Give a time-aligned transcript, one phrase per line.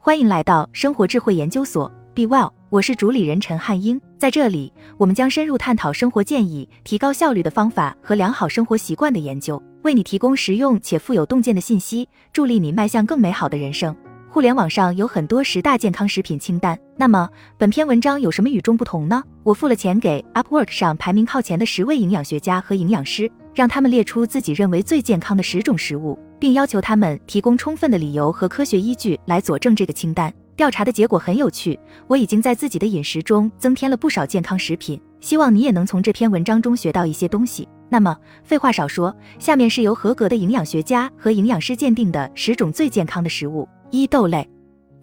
[0.00, 4.00] 欢迎来到生活智慧研究所，Be Well，我是主理人陈汉英。
[4.16, 13.94] 在这里，我们将深入探讨生活建议、提高效率的方法和良好生活习惯的研究，为你提供实用且富有洞见的信息，助力你迈向更美好的人生。
[14.30, 17.28] 互联网上有很多十大健康食品清单，那么
[17.58, 19.20] 本篇文章有什么与众不同呢？
[19.42, 30.32] 我付了钱给 Upwork 上排名靠前的十位营养学家和营养师，让他们列出自己认为最健康的十种食物，并要求他们提供充分的理由和科学依据来佐证这个清单。
[30.56, 37.68] 调查的结果很有趣，我已经在自己的饮食中增添了不少健康食品，希望你也能从这篇文章中学到一些东西。
[37.88, 43.68] 那么废话少说，下面是由合格的营养学家和营养师鉴定的十种最健康的食物。
[43.90, 44.46] 一豆类，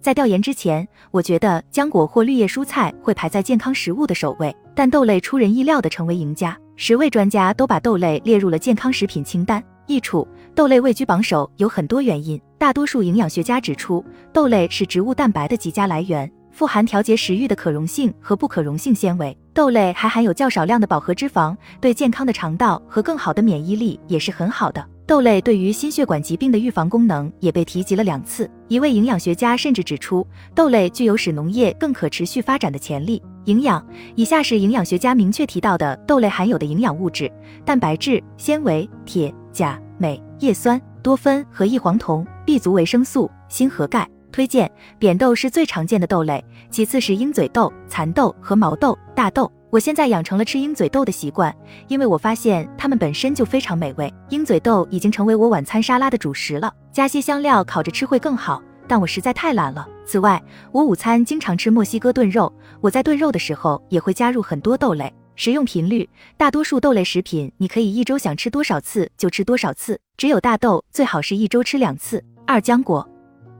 [0.00, 6.56] 在调研之前，我觉得浆果或绿叶蔬菜会排在健康食物的首位，但豆类出人意料地成为赢家。
[6.76, 9.64] 十位专家都把豆类列入了健康食品清单。
[9.86, 19.36] 益处：豆类位居榜首有很多原因，大多数营养学家指出，豆类是植物蛋白的极佳来源，富含调节食欲的可溶性和不可溶性纤维。
[19.52, 24.82] 豆类还含有较少量的饱和脂肪，对健康的肠道和更好的免疫力也是很好的。
[25.06, 28.50] 豆类对于心血管疾病的预防功能也被提及了两次。
[28.68, 33.22] 一位营养学家甚至指出，豆类具有使农业更可持续发展的潜力。
[33.44, 37.30] 营养，以下是营养学家明确提到的豆类含有的营养物质：
[37.62, 44.08] 蛋白质、纤维、铁、钾、镁、叶酸、多酚和异黄酮、B 族维生素、锌和钙。
[44.32, 49.50] 推荐扁豆是最常见的豆类，其次是鹰嘴豆、蚕豆和毛豆、大豆。
[49.70, 51.54] 我现在养成了吃鹰嘴豆的习惯，
[51.88, 54.12] 因为我发现它们本身就非常美味。
[54.28, 59.88] 鹰嘴豆已经成为我晚餐沙拉的主食了，加些香料烤着吃会更好，但我实在太懒了。
[60.04, 65.10] 此外，我午餐经常吃墨西哥炖肉，我在炖肉的时候也会加入很多豆类。
[65.36, 72.24] 食用频率，大多数豆类食品你可以一周想吃多少次就吃多少次，只有大豆最好是一周吃两次。
[72.46, 73.06] 二浆果。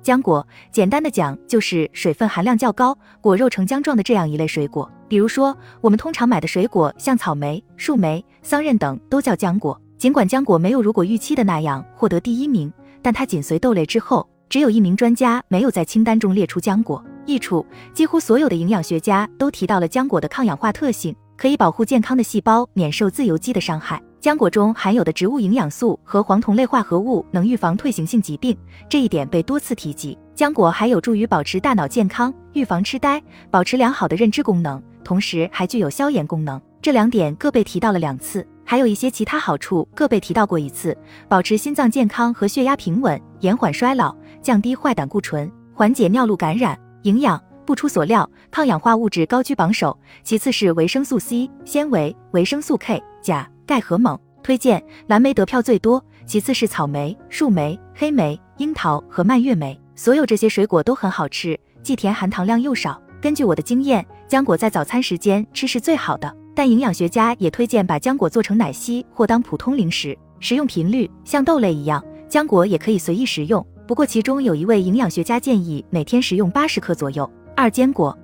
[0.02, 4.90] 浆果，简单的讲就是水分含量较高、果肉呈浆状的这样一类水果。
[5.06, 9.78] 比如说，我们通常买的水果，像草莓、树莓、桑葚等，都叫浆果。
[9.98, 12.72] 尽管浆果没有如果预期的那样获得第一名，
[13.02, 14.26] 但它紧随豆类之后。
[14.48, 17.04] 只有一名专家没有在清单中列出浆果。
[17.26, 24.02] 益处，几乎所有的营养学家都提到了浆果的抗氧化特性，可以保护健康的细胞免受自由基的伤害。
[24.20, 28.56] 浆果中含有的植物营养素和黄酮类化合物能预防退行性疾病，
[28.88, 30.18] 这一点被多次提及。
[30.34, 36.60] 浆果还有助于保持大脑健康、预防痴呆、保持良好的认知功能，同时还具有消炎功能。
[36.82, 40.96] 这两点各被提到了两次，还有一些其他好处各被提到过一次：
[41.28, 46.76] 保持心脏健康和血压平稳，延缓衰老，降低坏胆固醇，缓解尿路感染。
[47.02, 53.46] 营养不出所料，抗氧化物质高居榜首，其次是维生素 C、纤维、维生素 K、钾。
[53.66, 59.76] 钙和锰推荐蓝莓得票最多，其次是草莓、树莓、黑莓、樱桃和蔓越莓。
[59.96, 63.02] 所有这些水果都很好吃，既甜含糖量又少。
[63.20, 70.16] 根据我的经验，浆果在早餐时间吃是最好的，但营养学家也推荐把浆果做成奶昔或当普通零食。
[70.38, 72.00] 食用频率像豆类一样，
[72.30, 77.28] 浆果也可以随意食用，不过其中有一位营养学家建议每天食用八十克左右。
[77.56, 78.16] 二坚果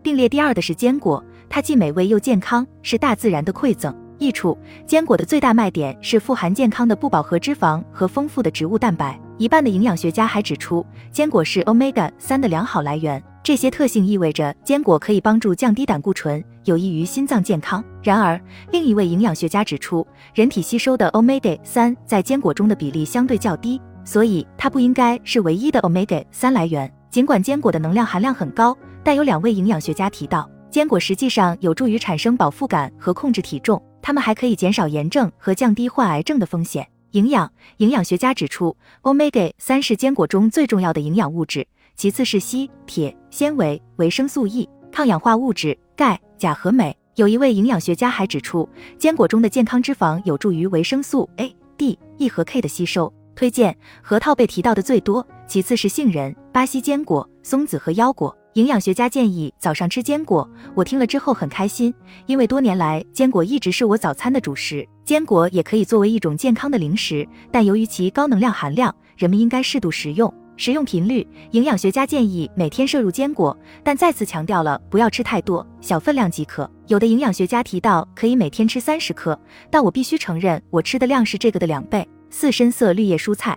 [0.00, 3.92] 并列第二的是坚果，它既美味又健康，是大自然的馈赠。
[4.18, 9.20] 益处：坚果的最大卖点是富含健康的不饱和脂肪和丰富的植物蛋白。
[9.38, 13.20] 一半的营养学家还指出，坚果是 omega 三的良好来源。
[13.42, 17.84] 这些特性意味着坚果可以帮助降低胆固醇，有益于心脏健康。
[18.04, 26.90] 然而，另一位营养学家指出，人体吸收的 omega 三在坚果中的比例相对较低，所以它不应该是唯一的 omega 三来源。
[27.16, 33.82] 尽管坚果的能量含量很高，但有两位营养学家提到，坚果实际上有助于产生饱腹感和控制体重。
[34.02, 36.86] 它们还可以减少炎症和降低患癌症的风险。
[37.12, 46.94] 营养营养学家指出，omega 三是坚果中最重要的营养物质，其次是硒、铁、纤维、维生素 E、抗氧化物质钙、钾和镁。
[47.14, 53.10] 有一位营养学家还指出，坚果中的健康脂肪有助于维生素 A、D、E 和 K 的吸收。
[53.36, 58.36] 推荐核桃被提到的最多，其次是杏仁、巴西坚果、松子和腰果。
[58.54, 61.94] 营养学家建议早上吃坚果，我听了之后很开心，
[62.24, 64.88] 因为多年来坚果一直是我早餐的主食。
[65.04, 70.32] 坚果也可以作为一种健康的零食，但由于其高能量含量，人们应该适度食用。
[70.56, 73.54] 食用频率，营养学家建议每天摄入坚果，
[73.84, 76.68] 但再次强调了不要吃太多，小分量即可。
[76.86, 79.38] 有的营养学家提到可以每天吃三十克，
[79.70, 82.08] 但我必须承认我吃的量是这个的两倍。
[82.30, 83.56] 四深色绿叶蔬菜，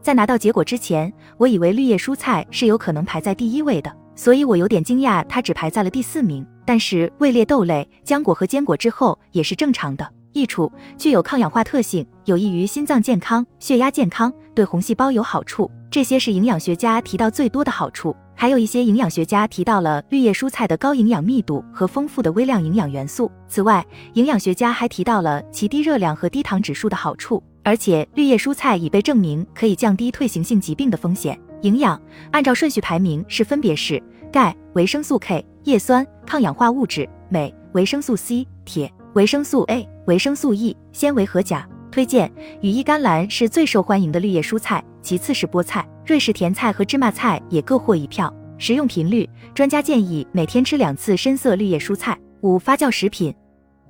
[0.00, 3.94] 在拿到结果之前，我以为绿叶蔬菜是有可能排在第一位的。
[4.16, 6.46] 所以我有点惊讶，它只排在了第四名。
[6.64, 10.08] 但是位列豆类、浆果和坚果之后也是正常的。
[10.32, 15.70] 益处：具有抗氧化特性，有益于心脏健康、血压健康，对红细胞有好处。
[15.90, 18.14] 这些是营养学家提到最多的好处。
[18.36, 23.30] 还有一些营养学家提到了绿叶蔬菜的高营养密度和丰富的微量营养元素。
[23.46, 23.84] 此外，
[24.14, 27.42] 营养学家还提到了其低热量和低糖指数的好处。
[27.64, 31.38] 而且，绿叶蔬菜已被证明可以降低退行性疾病的风险。
[31.62, 32.00] 营养
[32.30, 34.00] 按照顺序排名是分别是
[34.30, 41.66] 钙、维生素 K、叶酸、抗氧化物质、镁、维生素 C、铁、维生素 A、维生素 E、纤维和钾。
[41.90, 42.30] 推荐
[42.60, 48.32] 羽衣甘蓝是最受欢迎的绿叶蔬菜，其次是菠菜、瑞士甜菜和芝麻菜也各获一票。
[48.58, 52.18] 食用频率，专家建议每天吃两次深色绿叶蔬菜。
[52.42, 53.34] 五发酵食品，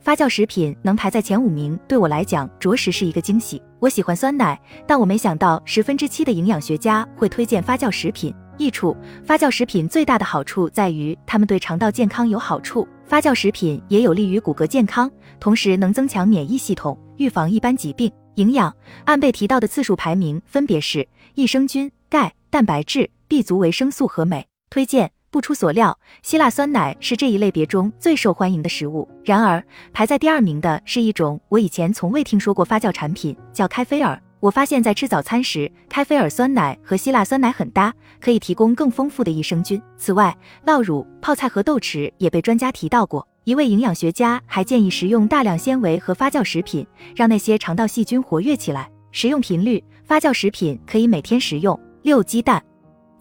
[0.04, 3.60] 发酵食品能排在前五名，对我来讲着实是一个惊喜。
[3.78, 8.34] 我喜欢酸奶，但我没想到十分之七的营养学家会推荐发酵食品。
[8.58, 12.86] 益处，发酵食品最大的好处在于它们对肠道健康有好处。
[13.06, 15.10] 发酵食品也有利于骨骼健康，
[15.40, 18.12] 同时能增强免疫系统，预防一般疾病。
[18.34, 18.70] 营养
[19.06, 24.46] 按被提到的次数排名分别是益生菌、钙、蛋白质、B 族维生素和镁。
[24.68, 29.08] 推荐不出所料，希腊酸奶是这一类别中最受欢迎的食物。
[29.24, 29.60] 然而
[29.92, 34.16] 排在第二名的是一种我以前从未听说过发酵产品，叫开菲尔。
[34.38, 39.82] 我发现，在吃早餐时，开菲尔酸奶和希腊酸奶很搭，可以提供更丰富的益生菌。
[39.98, 40.32] 此外，
[40.64, 43.26] 酪乳、泡菜和豆豉也被专家提到过。
[43.42, 48.88] 一位营养学家还建议食用大量纤维和发酵食品，让那些肠道细菌活跃起来。
[49.10, 51.76] 食用频率，发酵食品可以每天食用。
[52.02, 52.62] 六鸡蛋，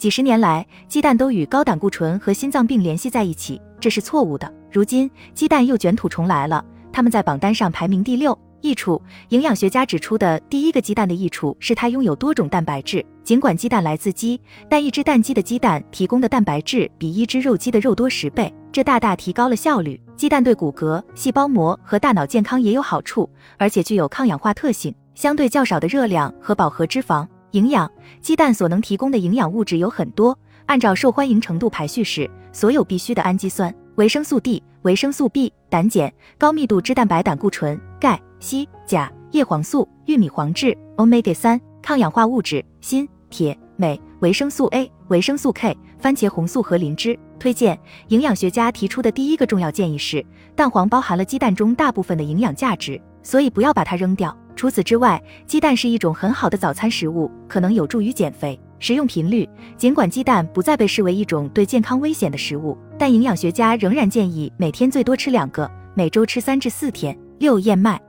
[0.04, 4.54] 几十年来，鸡蛋都与高胆固醇和心脏病联系在一起，这是错误的。
[4.70, 6.62] 如今，鸡蛋又卷土重来了，
[6.92, 8.38] 他们在榜单上排名第六。
[8.60, 13.02] 益处，营养学家指出的第一个鸡蛋的益处是它拥有多种蛋白质。
[13.24, 14.38] 尽管鸡蛋来自鸡，
[14.70, 19.98] 但一只蛋鸡的鸡蛋提供的蛋白质比一只肉鸡的肉多十倍，这大大提高了效率。
[20.18, 24.94] 鸡蛋对骨骼、细胞膜和大脑健康也有好处，而且具有抗氧化特性。
[25.16, 27.90] 相对较少的热量和饱和脂肪，营养
[28.20, 30.38] 鸡蛋所能提供的营养物质有很多。
[30.66, 38.20] 按照受欢迎程度排序是：所有必需的氨基酸、维生素 D、维生素 B、胆碱、高密度脂蛋白、胆固醇、钙。
[38.40, 47.18] 硒、钾、叶黄素、玉米黄质、omega 三、抗氧化物质、锌、铁、镁、维生素 A、维生素 K、番茄红素和磷脂。
[47.40, 47.80] 推荐
[48.10, 50.26] 营养学家提出的第一个重要建议是，
[50.58, 54.38] 蛋黄包含了鸡蛋中大部分的营养价值，所以不要把它扔掉。
[54.56, 58.60] 除此之外，鸡蛋是一种很好的早餐食物，可能有助于减肥。
[58.80, 59.48] 食用频率，
[59.78, 67.18] 尽管鸡蛋不再被视为一种对健康危险的食物，但营养学家仍然建议每天最多吃两个，每周吃三至四天。
[67.40, 68.00] 六燕麦。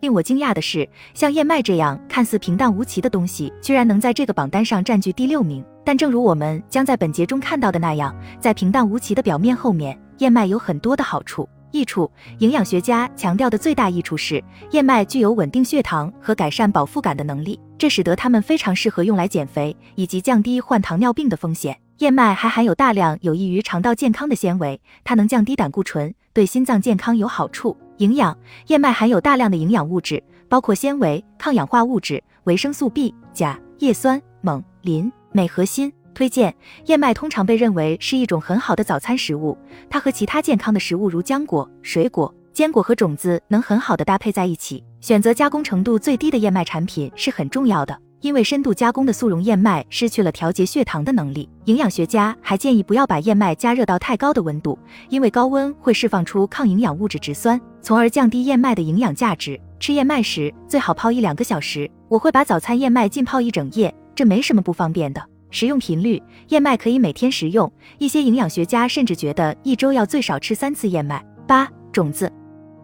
[0.00, 5.64] 令我惊讶的是，像燕麦这样看似平淡无奇的东西，居然能在这个榜单上占据第六名。
[5.84, 12.10] 但正如我们将在本节中看到的那样，在平淡无奇的表面后面，燕麦有很多的好处、益处。
[12.38, 21.78] 营养学家强调的最大益处是，燕麦具有稳定血糖和改善饱腹感的能力，这使得它们非常适合用来减肥以及降低患糖尿病的风险。
[21.98, 27.76] 燕麦还含有大量有益于肠道健康的纤维，它能降低胆固醇，对心脏健康有好处。
[27.98, 28.36] 营养，
[28.66, 35.90] 燕麦含有大量的营养物质，包括纤维、抗氧化物质、维生素 B、钾、叶酸、锰、磷、镁和锌。
[36.16, 36.54] 推荐
[36.86, 39.54] 燕麦通常被认为是一种很好的早餐食物，
[39.90, 44.82] 它和其他健康的食物如浆果、水果、坚果和种子能很好的搭配在一起。
[45.02, 48.00] 选择加工程度最低的燕麦产品是很重要的。
[48.22, 54.78] 因为深度加工的速溶燕麦失去了调节血糖的能力，营养学家还建议不要把燕麦加热到太高的温度，
[55.10, 59.60] 因为高温会释放出抗营养物质植酸，从而降低燕麦的营养价值。
[59.78, 61.88] 吃燕麦时最好泡一两个小时。
[62.08, 65.22] 我会把早餐燕麦浸泡一整夜，这没什么不方便的。
[65.50, 71.24] 食用频率，燕麦可以每天食用，一些营养学家甚至觉得一周要最少吃三次燕麦。
[71.46, 72.30] 八种子，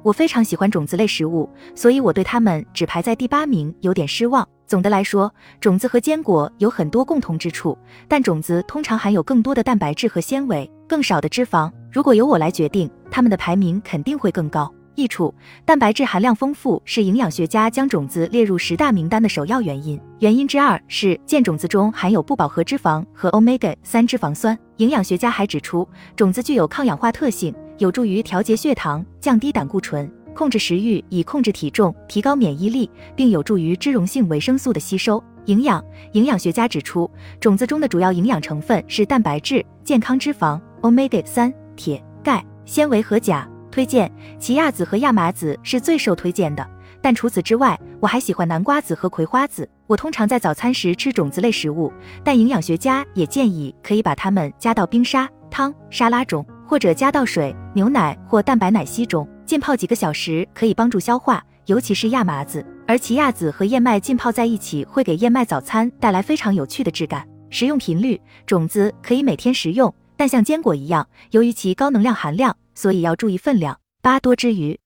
[0.02, 4.48] 我非常喜欢种子类食物，所以我对它们只排在第八名有点失望。
[4.66, 7.76] 总的来说，种子和坚果有很多共同之处，
[8.08, 11.70] 但种子通常含有更多的蛋白质和纤维，更少的脂肪。
[11.90, 14.72] 如果由我来决定，它们的排名肯定会更高。
[14.94, 15.34] 益处：
[15.64, 20.00] 蛋白质含量丰富是营养学家将种子列入十大名单的首要原因。
[20.20, 24.58] 原因之二是见种子中含有不饱和脂肪和 omega 三脂肪酸。
[24.76, 30.10] 营养学家还指出，种子具有抗氧化特性，有助于调节血糖、降低胆固醇。
[30.34, 35.22] 控制食欲，以控制体重，提高免疫力，并有助于脂溶性维生素的吸收。
[35.44, 43.46] 营养营养学家指出，种子中的主要营养成分是蛋白质、健康脂肪、omega 三、铁、钙、纤维和钾。
[43.72, 46.64] 推荐奇亚籽和亚麻籽是最受推荐的，
[47.00, 49.68] 但除此之外，我还喜欢南瓜籽和葵花籽。
[49.86, 59.26] 我通常在早餐时吃种子类食物，但营养学家也建议可以把它们加到冰沙、汤、沙拉中，或者加到水、牛奶或蛋白奶昔中。
[59.44, 62.64] 浸泡几个小时可以帮助消化，尤其是亚麻籽。
[62.86, 67.26] 而奇亚籽和燕麦浸泡在一起，会给燕麦早餐带来非常有趣的质感。
[67.50, 73.78] 食用频率：种子可以每天食用，但像坚果一样，由于其高能量含量，所以要注意分量。
[74.00, 74.78] 八多吃鱼，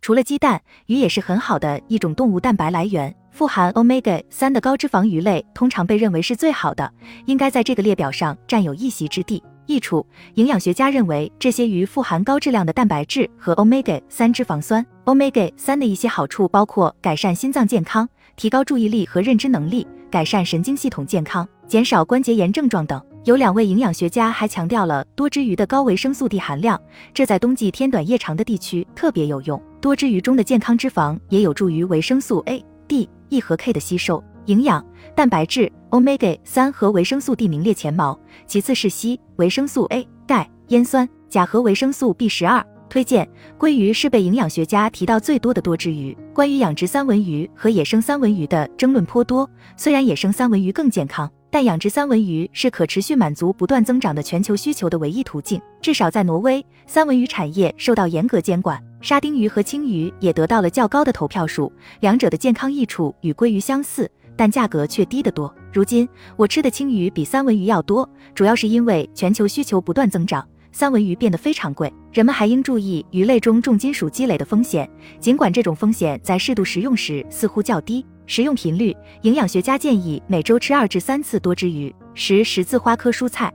[0.00, 3.14] 除了鸡蛋，鱼也是很好的一种动物蛋白来源。
[3.32, 6.92] 富含 omega 三的高脂肪鱼类通常被认为是最好的，
[7.26, 9.42] 应该在这个列表上占有一席之地。
[9.66, 10.04] 益处：
[10.34, 14.84] 营养学家认为这些鱼富含高质量的蛋白质和 omega 三脂肪酸。
[15.04, 23.00] omega 三的一些好处包括改善心脏健康、提高注意力和认知能力、改善神经系统健康、减少关节炎症状等。
[23.24, 26.80] 有两位营养学家还强调了多汁鱼的高维生素 D 含量，
[27.12, 29.60] 这在冬季天短夜长的地区特别有用。
[29.78, 33.08] 多汁鱼中的健康脂肪也有助于维生素 A、D。
[33.28, 34.84] E 和 K 的吸收，营养
[35.14, 42.64] 蛋白质 Omega 三和维生素 D 名列前茅，其次是硒、维生素 A、钙、烟酸、钾和维生素 B 十二。
[42.88, 46.16] 推荐鲑鱼是被营养学家提到最多的多汁鱼。
[46.34, 51.30] 关于养殖三文鱼和野生三文鱼的争论颇多，虽然野生三文鱼更健康。
[51.50, 55.60] 但养殖三文鱼是可持续满足不断增长的全球需求的唯一途径。
[55.82, 58.80] 至少在挪威，三文鱼产业受到严格监管。
[59.00, 65.52] 沙丁鱼和青鱼也得到了较高的投票数，两者的健康益处与鲑鱼相似，但价格却低得多。
[65.72, 71.92] 如今我吃的青鱼比三文鱼要多，主要是因为全球需求不断增长，三文鱼变得非常贵。
[72.12, 74.88] 人们还应注意鱼类中重金属积累的风险，
[75.18, 78.04] 尽管这种风险在适度食用时似乎较低。
[78.30, 81.92] 食用频率，营养学家建议每周吃二至三次多汁鱼。
[82.14, 83.52] 十十字花科蔬菜，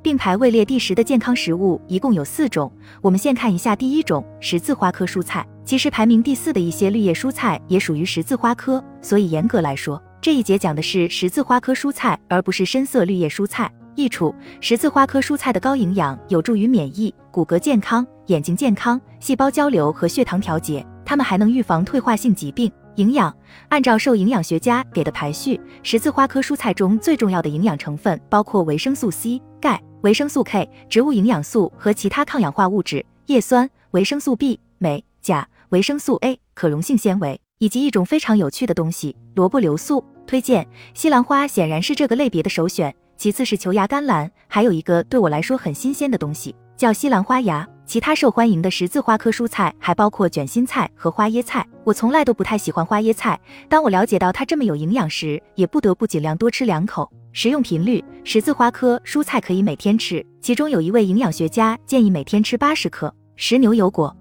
[0.00, 2.72] 并排位列第十的健康食物一共有四种。
[3.02, 5.46] 我们先看一下第一种十字花科蔬菜。
[5.62, 13.70] 其实排名第四的一些绿叶蔬菜也属于十字花科，所以严格来说，这一节讲的是十字花科蔬菜，而不是深色绿叶蔬菜。
[13.94, 20.82] 益处：十字花科蔬菜的高营养有助于免疫、骨骼健康、眼睛健康、细胞交流和血糖调节。
[21.04, 22.72] 它们还能预防退化性疾病。
[22.96, 23.34] 营养
[23.68, 40.04] 按照受营养学家给的排序，十字花科蔬菜中最重要的营养成分包括维生素 C、钙、维生素 K、植物营养素和其他抗氧化物质、叶酸、维生素 B、镁、钾、维生素 A、可溶性纤维，以及一种非常有趣的东西——萝卜硫素。
[40.26, 47.68] 推荐西兰花显然是这个类别的首选，其次是球芽甘蓝，还有一个对我来说很新鲜的东西，叫西兰花芽。
[47.86, 51.66] 其他受欢迎的十字花科蔬菜还包括卷心菜和花椰菜。
[51.84, 53.38] 我从来都不太喜欢花椰菜，
[53.68, 57.10] 当我了解到它这么有营养时，也不得不尽量多吃两口。
[57.32, 63.14] 食用频率：十字花科蔬菜可以每天吃，其中有一位营养学家建议每天吃八十克。
[63.36, 64.16] 食牛油果，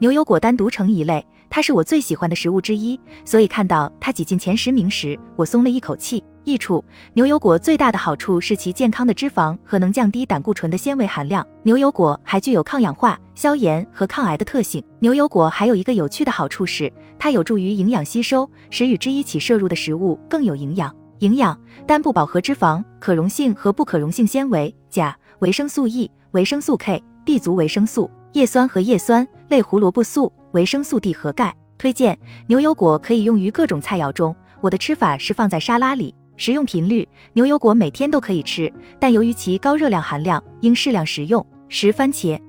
[0.00, 6.24] 牛油果单独成一类，它是我最喜欢的食物之一，所以看到它挤进前十名时，我松了一口气。
[6.44, 6.84] 益处：
[7.14, 11.46] 牛油果最大的好处是其健康的脂肪和能降低胆固醇的纤维含量。
[11.62, 14.84] 牛油果还具有抗氧化、消炎和抗癌的特性。
[15.00, 20.94] 牛油果还有一个有趣的好处是，它有助于营养吸收，使与之一起摄入的食物更有营养。
[21.20, 31.54] 营养：单不饱和脂肪、可溶性和不可溶性纤维、钾、维生素 E、维生素 K、B 族维生素、叶酸和叶酸类胡萝卜素、维生素 D 和钙。
[31.78, 36.14] 推荐牛油果可以用于各种菜肴中，我的吃法是放在沙拉里。
[36.36, 41.44] 食用频率：牛油果每天都可以吃，但由于其高热量含量，应适量食用。
[41.68, 42.40] 十番茄，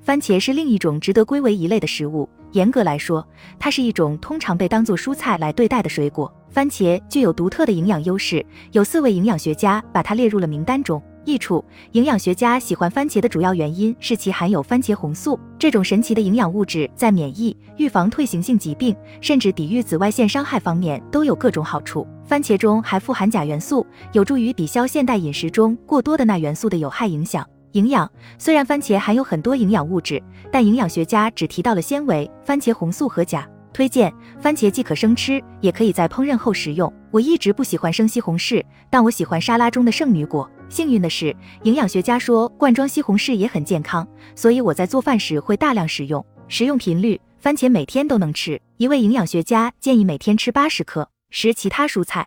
[0.00, 2.28] 番茄是另一种值得归为一类的食物。
[2.52, 3.26] 严格来说，
[3.58, 6.32] 它是一种通常被当作蔬菜来对待的水果。
[6.50, 11.00] 番茄具有独特的营养优势，有四位营养学家把它列入了名单中。
[11.24, 22.06] 益处：营养学家喜欢番茄的主要原因是其含有番茄红素，这种神奇的营养物质在免疫、预防退行性疾病，甚至抵御紫外线伤害方面都有各种好处。
[22.24, 27.46] 番茄中还富含钾元素，有助于抵消现代饮食中过多的钠元素的有害影响。
[27.72, 33.48] 营养：虽然番茄含有很多营养物质，但营养学家只提到了纤维、番茄红素和钾。
[33.72, 36.92] 推荐番茄既可生吃，也可以在烹饪后食用。
[37.12, 40.50] 我一直不喜欢生西红柿，但我喜欢沙拉中的圣女果。
[40.70, 46.24] 幸运的是，营养学家说罐装西红柿也很健康，所以我在做饭时会大量食用。
[46.46, 48.60] 食用频率：番茄每天都能吃。
[48.76, 51.10] 一位营养学家建议每天吃八十克。
[51.30, 52.26] 食其他蔬菜。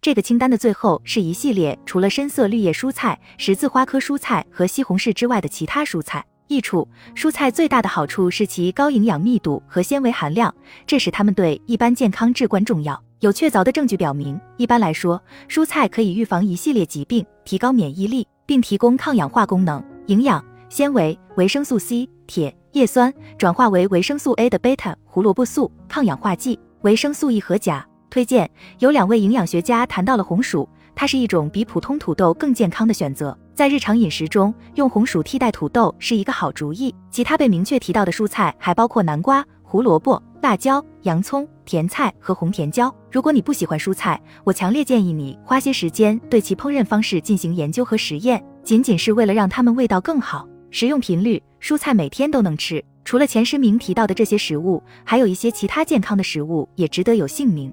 [0.00, 6.24] 这个清单的最后是一系列除了深色绿叶蔬菜、十字花科蔬菜和西红柿之外的其他蔬菜。
[6.46, 10.54] 益处：蔬菜最大的好处是其高营养密度和纤维含量，
[10.86, 13.02] 这使它们对一般健康至关重要。
[13.20, 19.82] 有确凿的证据表明，一般来说，蔬菜可以预防一系列疾病，提高免疫力，并提供抗氧化功能。
[20.06, 27.84] 营养：纤维、维生素 C、铁、叶酸转化为维生素 A 的贝塔胡萝卜素、抗氧化剂、维生素 E 和钾。
[28.08, 28.48] 推荐
[28.78, 33.36] 有两位营养学家谈到了红薯，它是一种比普通土豆更健康的选择。
[33.52, 36.94] 在日常饮食中，用红薯替代土豆是一个好主意。
[37.10, 42.94] 其他被明确提到的蔬菜还包括南瓜、胡萝卜、辣椒、洋葱、甜菜和红甜椒。
[43.10, 50.48] 如果你不喜欢蔬菜，我强烈建议你花些时间对其烹饪方式进行研究和实验，仅仅是为了让它们味道更好。
[50.70, 52.82] 食用频率：蔬菜每天都能吃。
[53.04, 57.72] 除了前十名提到的这些食物，还有一些其他健康的食物也值得有姓名。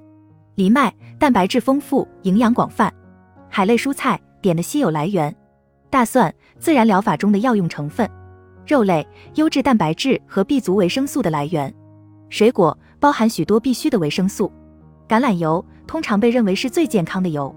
[0.55, 2.91] 藜麦蛋白质丰富，营养广泛。
[3.49, 5.35] 海类蔬菜碘的稀有来源。
[5.89, 8.09] 大蒜自然疗法中的药用成分。
[8.65, 9.05] 肉类
[9.35, 11.73] 优质蛋白质和 B 族维生素的来源。
[12.35, 14.51] 水果包含许多必需的维生素。
[15.07, 17.55] 橄榄油通常被认为是最健康的油。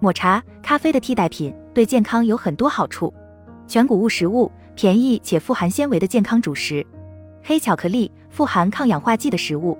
[0.00, 3.14] 抹茶咖啡的替代品，对健康有很多好处。
[3.68, 6.84] 全谷物食物便宜且富含纤维的健康主食。
[7.40, 9.78] 黑巧克力富含抗氧化剂的食物，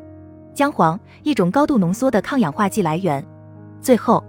[0.54, 3.26] 姜黄一种高度浓缩的抗氧化剂来源。
[3.80, 4.24] 最后，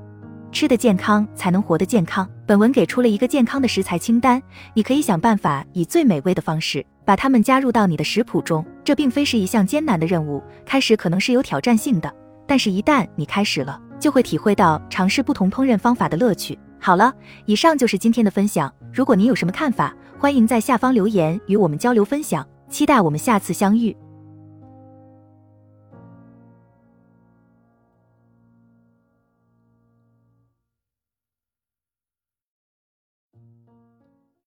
[0.52, 2.28] 吃的健康才能活得健康。
[2.46, 4.42] 本文给出了一个健康的食材清单，
[4.74, 8.66] 你可以想办法以最美味的方式把它们加入到你的食谱中。
[8.84, 12.14] 这并非是一项艰难的任务，开始可能是有挑战性的，
[12.46, 16.58] 但是一旦你开始了，就会体会到尝试不同烹饪方法的乐趣。
[16.80, 17.14] 好了，
[17.46, 18.74] 以上就是今天的分享。
[18.94, 22.48] 如果您有什么看法，欢迎在下方留言与我们交流分享。
[22.70, 23.96] 期待我们下次相遇。